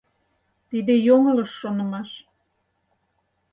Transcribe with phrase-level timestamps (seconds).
[0.69, 2.09] Тиде йоҥылыш шонымаш.